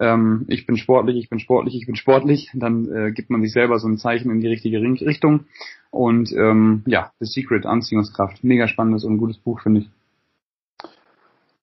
[0.00, 2.50] Ähm, ich bin sportlich, ich bin sportlich, ich bin sportlich.
[2.52, 5.44] Dann äh, gibt man sich selber so ein Zeichen in die richtige Richtung.
[5.90, 9.90] Und ähm, ja, The Secret Anziehungskraft, mega spannendes und gutes Buch finde ich.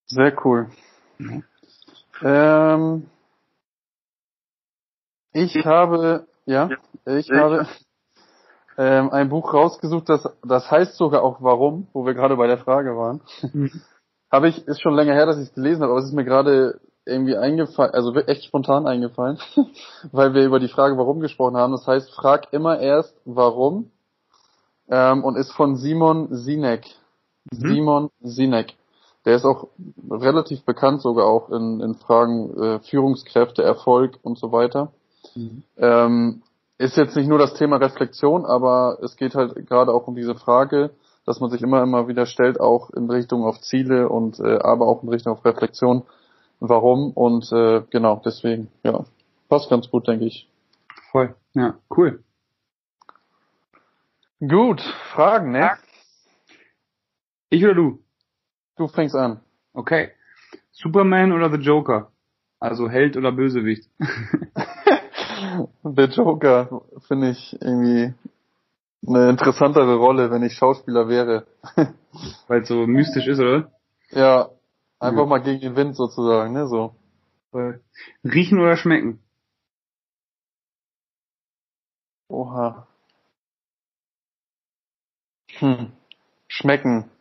[0.05, 0.67] Sehr cool.
[1.17, 1.43] Mhm.
[2.23, 3.07] Ähm,
[5.33, 6.69] ich habe, ja,
[7.05, 7.67] ich habe
[8.77, 12.57] ähm, ein Buch rausgesucht, das, das heißt sogar auch Warum, wo wir gerade bei der
[12.57, 13.21] Frage waren.
[13.51, 13.81] Mhm.
[14.31, 16.25] habe ich, ist schon länger her, dass ich es gelesen habe, aber es ist mir
[16.25, 19.37] gerade irgendwie eingefallen, also echt spontan eingefallen,
[20.11, 21.73] weil wir über die Frage Warum gesprochen haben.
[21.73, 23.91] Das heißt, frag immer erst Warum
[24.89, 26.85] ähm, und ist von Simon Sinek.
[27.51, 27.57] Mhm.
[27.59, 28.73] Simon Sinek.
[29.25, 29.69] Der ist auch
[30.09, 34.91] relativ bekannt, sogar auch in, in Fragen äh, Führungskräfte, Erfolg und so weiter.
[35.35, 35.63] Mhm.
[35.77, 36.43] Ähm,
[36.77, 40.35] ist jetzt nicht nur das Thema Reflexion, aber es geht halt gerade auch um diese
[40.35, 40.91] Frage,
[41.25, 44.87] dass man sich immer immer wieder stellt, auch in Richtung auf Ziele und äh, aber
[44.87, 46.03] auch in Richtung auf Reflexion.
[46.59, 49.05] Warum und äh, genau deswegen, ja,
[49.49, 50.49] passt ganz gut, denke ich.
[51.11, 52.23] Voll, ja, cool.
[54.39, 54.81] Gut,
[55.13, 55.71] Fragen, ne?
[57.49, 58.02] Ich oder du?
[58.75, 59.41] Du fängst an.
[59.73, 60.11] Okay.
[60.71, 62.11] Superman oder The Joker?
[62.59, 63.89] Also Held oder Bösewicht?
[65.83, 68.13] The Joker finde ich irgendwie
[69.05, 71.45] eine interessantere Rolle, wenn ich Schauspieler wäre.
[72.47, 73.71] Weil es so mystisch ist, oder?
[74.11, 74.49] Ja,
[74.99, 75.25] einfach ja.
[75.25, 76.95] mal gegen den Wind sozusagen, ne, so.
[78.23, 79.19] Riechen oder schmecken?
[82.29, 82.87] Oha.
[85.59, 85.91] Hm.
[86.47, 87.12] Schmecken.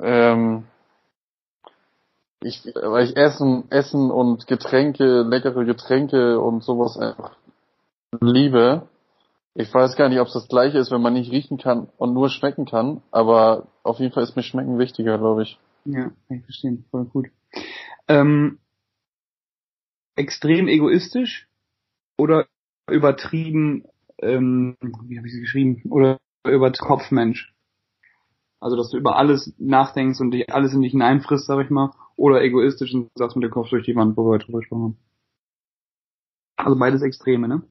[0.00, 0.64] Ähm,
[2.42, 7.36] ich, weil ich Essen, Essen und Getränke, leckere Getränke und sowas einfach
[8.20, 8.88] liebe.
[9.54, 12.14] Ich weiß gar nicht, ob es das gleiche ist, wenn man nicht riechen kann und
[12.14, 15.58] nur schmecken kann, aber auf jeden Fall ist mir Schmecken wichtiger, glaube ich.
[15.84, 17.26] Ja, ich verstehe, voll gut.
[18.08, 18.58] Ähm,
[20.16, 21.48] extrem egoistisch
[22.16, 22.46] oder
[22.88, 23.84] übertrieben,
[24.18, 27.52] ähm, wie habe ich sie geschrieben, oder über Kopfmensch?
[28.60, 31.92] Also, dass du über alles nachdenkst und dich alles in dich hineinfrisst, sag ich mal,
[32.16, 34.82] oder egoistisch und sagst mit dem Kopf durch die Wand, wo wir heute drüber gesprochen
[34.82, 34.98] haben.
[36.56, 37.62] Also beides Extreme, ne?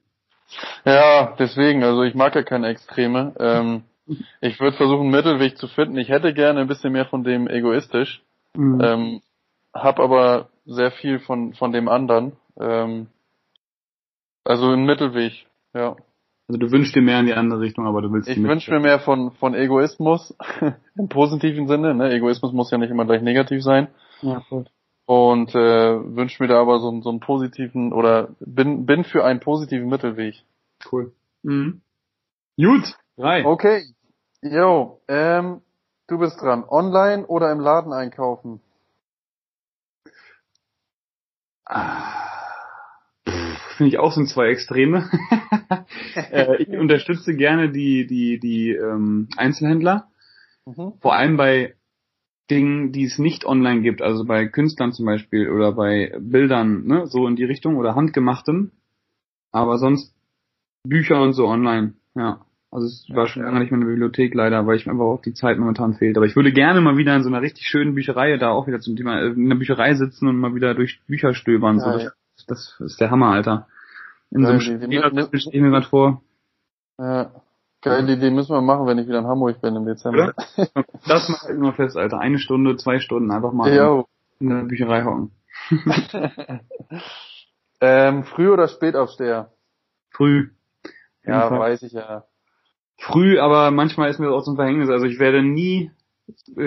[0.84, 3.34] Ja, deswegen, also ich mag ja keine Extreme.
[3.39, 3.84] Ähm,
[4.41, 5.97] ich würde versuchen, einen Mittelweg zu finden.
[5.97, 8.23] Ich hätte gerne ein bisschen mehr von dem egoistisch,
[8.56, 8.82] mhm.
[8.82, 9.21] ähm,
[9.73, 12.34] hab aber sehr viel von, von dem anderen.
[12.60, 13.08] Ähm,
[14.43, 15.95] also ein Mittelweg, ja.
[16.49, 18.79] Also du wünschst dir mehr in die andere Richtung, aber du willst Ich wünsche mir
[18.79, 20.35] mehr von, von Egoismus
[20.97, 21.93] im positiven Sinne.
[21.93, 22.12] Ne?
[22.12, 23.88] Egoismus muss ja nicht immer gleich negativ sein.
[24.23, 24.65] Ja, voll.
[25.05, 29.39] Und äh, wünsche mir da aber so, so einen positiven oder bin, bin für einen
[29.39, 30.43] positiven Mittelweg.
[30.91, 31.13] Cool.
[31.43, 31.81] Mhm.
[32.57, 33.45] Gut, drei.
[33.45, 33.83] Okay.
[34.41, 35.62] Jo, ähm,
[36.07, 36.63] du bist dran.
[36.67, 38.59] Online oder im Laden einkaufen?
[41.65, 42.18] Ah
[43.79, 45.09] finde ich auch sind zwei Extreme.
[46.31, 50.09] äh, ich unterstütze gerne die, die, die ähm, Einzelhändler.
[50.65, 50.95] Mhm.
[50.99, 51.75] Vor allem bei
[52.51, 57.07] Dingen, die es nicht online gibt, also bei Künstlern zum Beispiel oder bei Bildern, ne,
[57.07, 58.71] so in die Richtung oder handgemachtem.
[59.53, 60.13] Aber sonst
[60.83, 62.45] Bücher und so online, ja.
[62.71, 65.05] Also es war schon lange nicht mehr in der Bibliothek leider, weil ich mir einfach
[65.05, 66.17] auch die Zeit momentan fehlt.
[66.17, 68.81] Aber ich würde gerne mal wieder in so einer richtig schönen Bücherei da auch wieder
[68.81, 71.77] zum Thema äh, in der Bücherei sitzen und mal wieder durch Bücher stöbern.
[71.77, 71.91] Ja, so.
[71.91, 72.13] Das,
[72.47, 73.67] das ist der Hammer, Alter.
[74.32, 76.21] In so einem Spiel stelle mir gerade vor.
[76.97, 77.32] Ja.
[77.82, 80.34] Geile Idee müssen wir machen, wenn ich wieder in Hamburg bin im Dezember.
[81.08, 82.19] das macht immer fest, Alter.
[82.19, 84.08] Eine Stunde, zwei Stunden einfach mal Yo.
[84.39, 85.32] in der Bücherei hocken.
[87.82, 89.54] ähm, früh oder spät aufsteher?
[90.12, 90.49] Früh.
[91.23, 92.25] Ja, weiß ich ja.
[92.97, 94.89] Früh, aber manchmal ist mir das auch zum Verhängnis.
[94.89, 95.91] Also ich werde nie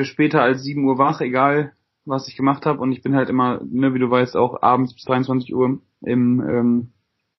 [0.03, 2.81] später als 7 Uhr wach, egal was ich gemacht habe.
[2.81, 6.41] Und ich bin halt immer, ne, wie du weißt, auch abends bis 23 Uhr im,
[6.41, 6.93] ähm,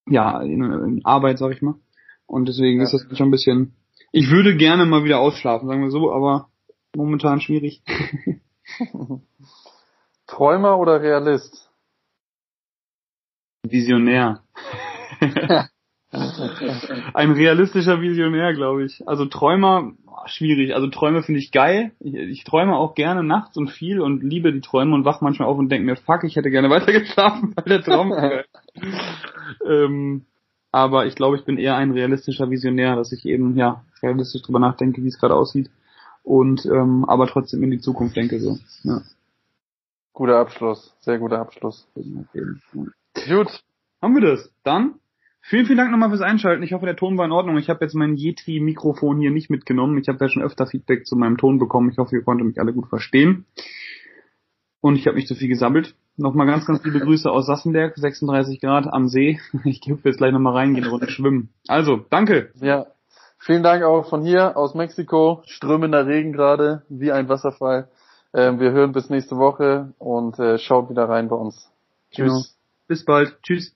[0.07, 1.75] ja, in, in Arbeit, sag ich mal.
[2.25, 2.85] Und deswegen ja.
[2.85, 3.75] ist das schon ein bisschen.
[4.11, 6.49] Ich würde gerne mal wieder ausschlafen, sagen wir so, aber
[6.95, 7.81] momentan schwierig.
[10.27, 11.69] Träumer oder Realist?
[13.63, 14.43] Visionär.
[17.13, 19.07] Ein realistischer Visionär, glaube ich.
[19.07, 19.93] Also Träumer,
[20.25, 20.75] schwierig.
[20.75, 21.91] Also Träume finde ich geil.
[21.99, 25.47] Ich, ich, träume auch gerne nachts und viel und liebe die Träume und wach manchmal
[25.47, 28.13] auf und denke mir, fuck, ich hätte gerne weiter geschlafen, weil der Traum
[29.67, 30.25] ähm,
[30.71, 34.59] aber ich glaube, ich bin eher ein realistischer Visionär, dass ich eben, ja, realistisch drüber
[34.59, 35.69] nachdenke, wie es gerade aussieht.
[36.23, 38.57] Und ähm, aber trotzdem in die Zukunft denke so.
[38.83, 39.01] Ja.
[40.13, 41.87] Guter Abschluss, sehr guter Abschluss.
[43.27, 43.63] Gut.
[44.01, 44.49] Haben wir das?
[44.63, 44.95] Dann
[45.45, 46.63] Vielen, vielen Dank nochmal fürs Einschalten.
[46.63, 47.57] Ich hoffe, der Ton war in Ordnung.
[47.57, 49.97] Ich habe jetzt mein Yeti-Mikrofon hier nicht mitgenommen.
[49.97, 51.89] Ich habe ja schon öfter Feedback zu meinem Ton bekommen.
[51.89, 53.45] Ich hoffe, ihr konntet mich alle gut verstehen.
[54.79, 55.95] Und ich habe nicht zu viel gesammelt.
[56.15, 59.37] Nochmal ganz, ganz liebe Grüße aus Sassenberg, 36 Grad am See.
[59.65, 61.49] Ich gebe jetzt gleich nochmal reingehen, runter schwimmen.
[61.67, 62.51] Also, danke.
[62.61, 62.87] Ja,
[63.37, 65.43] vielen Dank auch von hier aus Mexiko.
[65.45, 67.89] Strömender Regen gerade, wie ein Wasserfall.
[68.33, 71.69] Ähm, wir hören bis nächste Woche und äh, schaut wieder rein bei uns.
[72.11, 72.27] Tschüss.
[72.27, 72.43] Genau.
[72.87, 73.37] Bis bald.
[73.43, 73.75] Tschüss.